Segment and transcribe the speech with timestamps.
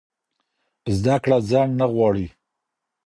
[0.97, 2.27] زده کړه ځنډ نه غواړي.